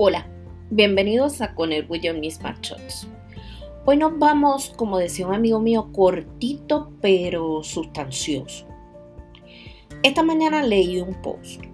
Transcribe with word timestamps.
Hola, 0.00 0.28
bienvenidos 0.70 1.40
a 1.40 1.56
Con 1.56 1.72
el 1.72 1.84
William 1.88 2.20
Mismatch 2.20 2.68
Shots. 2.68 3.08
Hoy 3.84 3.96
nos 3.96 4.16
vamos, 4.16 4.72
como 4.76 4.96
decía 4.96 5.26
un 5.26 5.34
amigo 5.34 5.58
mío, 5.58 5.90
cortito 5.92 6.92
pero 7.00 7.64
sustancioso. 7.64 8.64
Esta 10.04 10.22
mañana 10.22 10.62
leí 10.62 11.00
un 11.00 11.20
post 11.20 11.64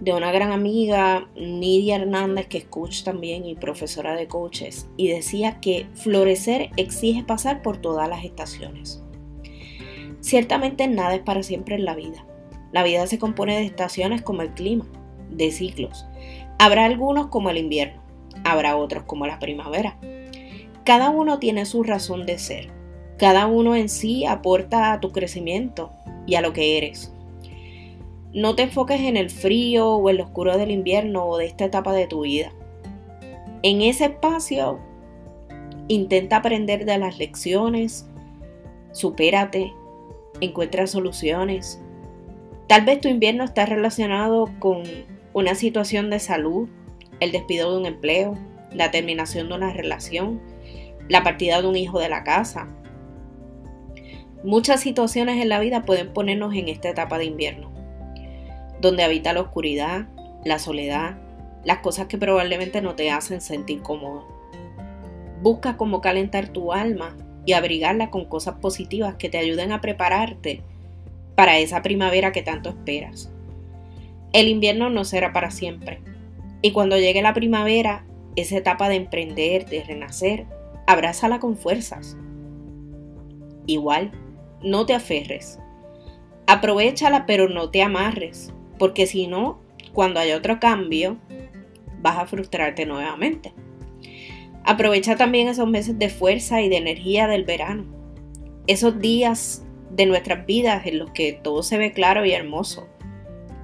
de 0.00 0.14
una 0.14 0.32
gran 0.32 0.50
amiga, 0.50 1.28
Nidia 1.36 1.96
Hernández, 1.96 2.46
que 2.46 2.56
es 2.56 2.64
coach 2.64 3.02
también 3.02 3.44
y 3.44 3.54
profesora 3.54 4.14
de 4.16 4.28
coaches, 4.28 4.88
y 4.96 5.08
decía 5.08 5.60
que 5.60 5.86
florecer 5.92 6.70
exige 6.78 7.22
pasar 7.22 7.60
por 7.60 7.76
todas 7.76 8.08
las 8.08 8.24
estaciones. 8.24 9.02
Ciertamente 10.20 10.88
nada 10.88 11.16
es 11.16 11.22
para 11.22 11.42
siempre 11.42 11.74
en 11.74 11.84
la 11.84 11.94
vida. 11.94 12.26
La 12.72 12.82
vida 12.82 13.06
se 13.06 13.18
compone 13.18 13.58
de 13.58 13.66
estaciones 13.66 14.22
como 14.22 14.40
el 14.40 14.54
clima, 14.54 14.86
de 15.28 15.50
ciclos. 15.50 16.06
Habrá 16.64 16.86
algunos 16.86 17.26
como 17.26 17.50
el 17.50 17.58
invierno, 17.58 18.00
habrá 18.42 18.78
otros 18.78 19.02
como 19.02 19.26
la 19.26 19.38
primavera. 19.38 19.98
Cada 20.82 21.10
uno 21.10 21.38
tiene 21.38 21.66
su 21.66 21.82
razón 21.82 22.24
de 22.24 22.38
ser. 22.38 22.70
Cada 23.18 23.46
uno 23.46 23.76
en 23.76 23.90
sí 23.90 24.24
aporta 24.24 24.94
a 24.94 24.98
tu 24.98 25.12
crecimiento 25.12 25.90
y 26.26 26.36
a 26.36 26.40
lo 26.40 26.54
que 26.54 26.78
eres. 26.78 27.12
No 28.32 28.54
te 28.56 28.62
enfoques 28.62 29.02
en 29.02 29.18
el 29.18 29.28
frío 29.28 29.90
o 29.90 30.08
en 30.08 30.16
lo 30.16 30.24
oscuro 30.24 30.56
del 30.56 30.70
invierno 30.70 31.26
o 31.26 31.36
de 31.36 31.44
esta 31.44 31.66
etapa 31.66 31.92
de 31.92 32.06
tu 32.06 32.22
vida. 32.22 32.50
En 33.62 33.82
ese 33.82 34.06
espacio, 34.06 34.78
intenta 35.88 36.36
aprender 36.36 36.86
de 36.86 36.96
las 36.96 37.18
lecciones, 37.18 38.08
supérate, 38.92 39.70
encuentra 40.40 40.86
soluciones. 40.86 41.78
Tal 42.68 42.86
vez 42.86 43.02
tu 43.02 43.08
invierno 43.08 43.44
está 43.44 43.66
relacionado 43.66 44.48
con 44.60 44.82
una 45.34 45.56
situación 45.56 46.10
de 46.10 46.20
salud, 46.20 46.68
el 47.18 47.32
despido 47.32 47.72
de 47.72 47.78
un 47.78 47.86
empleo, 47.86 48.38
la 48.72 48.92
terminación 48.92 49.48
de 49.48 49.54
una 49.54 49.72
relación, 49.72 50.40
la 51.08 51.24
partida 51.24 51.60
de 51.60 51.66
un 51.66 51.76
hijo 51.76 51.98
de 51.98 52.08
la 52.08 52.22
casa. 52.22 52.68
Muchas 54.44 54.80
situaciones 54.80 55.42
en 55.42 55.48
la 55.48 55.58
vida 55.58 55.82
pueden 55.82 56.12
ponernos 56.12 56.54
en 56.54 56.68
esta 56.68 56.88
etapa 56.88 57.18
de 57.18 57.24
invierno, 57.24 57.72
donde 58.80 59.02
habita 59.02 59.32
la 59.32 59.40
oscuridad, 59.40 60.06
la 60.44 60.60
soledad, 60.60 61.18
las 61.64 61.78
cosas 61.78 62.06
que 62.06 62.16
probablemente 62.16 62.80
no 62.80 62.94
te 62.94 63.10
hacen 63.10 63.40
sentir 63.40 63.82
cómodo. 63.82 64.28
Busca 65.42 65.76
cómo 65.76 66.00
calentar 66.00 66.48
tu 66.48 66.72
alma 66.72 67.16
y 67.44 67.54
abrigarla 67.54 68.10
con 68.10 68.26
cosas 68.26 68.56
positivas 68.60 69.16
que 69.16 69.28
te 69.28 69.38
ayuden 69.38 69.72
a 69.72 69.80
prepararte 69.80 70.62
para 71.34 71.58
esa 71.58 71.82
primavera 71.82 72.30
que 72.30 72.42
tanto 72.42 72.68
esperas. 72.68 73.32
El 74.34 74.48
invierno 74.48 74.90
no 74.90 75.04
será 75.04 75.32
para 75.32 75.52
siempre. 75.52 76.00
Y 76.60 76.72
cuando 76.72 76.98
llegue 76.98 77.22
la 77.22 77.34
primavera, 77.34 78.04
esa 78.34 78.56
etapa 78.56 78.88
de 78.88 78.96
emprender, 78.96 79.64
de 79.66 79.84
renacer, 79.84 80.46
abrázala 80.88 81.38
con 81.38 81.56
fuerzas. 81.56 82.16
Igual, 83.66 84.10
no 84.60 84.86
te 84.86 84.94
aferres. 84.94 85.60
Aprovechala 86.48 87.26
pero 87.26 87.48
no 87.48 87.70
te 87.70 87.80
amarres, 87.80 88.52
porque 88.76 89.06
si 89.06 89.28
no, 89.28 89.60
cuando 89.92 90.18
haya 90.18 90.36
otro 90.36 90.58
cambio, 90.58 91.16
vas 92.02 92.18
a 92.18 92.26
frustrarte 92.26 92.86
nuevamente. 92.86 93.54
Aprovecha 94.64 95.14
también 95.14 95.46
esos 95.46 95.68
meses 95.68 95.96
de 95.96 96.08
fuerza 96.08 96.60
y 96.60 96.68
de 96.68 96.78
energía 96.78 97.28
del 97.28 97.44
verano, 97.44 97.84
esos 98.66 98.98
días 98.98 99.64
de 99.90 100.06
nuestras 100.06 100.44
vidas 100.44 100.86
en 100.86 100.98
los 100.98 101.12
que 101.12 101.34
todo 101.34 101.62
se 101.62 101.78
ve 101.78 101.92
claro 101.92 102.24
y 102.24 102.32
hermoso, 102.32 102.88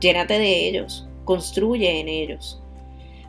Llénate 0.01 0.39
de 0.39 0.69
ellos, 0.69 1.09
construye 1.25 2.01
en 2.01 2.09
ellos. 2.09 2.63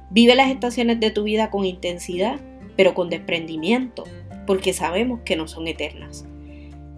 Vive 0.09 0.35
las 0.35 0.51
estaciones 0.51 0.99
de 0.99 1.11
tu 1.11 1.23
vida 1.23 1.49
con 1.49 1.65
intensidad, 1.65 2.39
pero 2.75 2.93
con 2.93 3.09
desprendimiento, 3.09 4.03
porque 4.47 4.73
sabemos 4.73 5.21
que 5.23 5.35
no 5.35 5.47
son 5.47 5.67
eternas. 5.67 6.25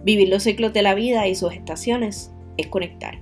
Vivir 0.02 0.28
los 0.28 0.42
ciclos 0.42 0.72
de 0.72 0.82
la 0.82 0.94
vida 0.94 1.26
y 1.28 1.34
sus 1.34 1.52
estaciones 1.52 2.32
es 2.56 2.66
conectar. 2.68 3.20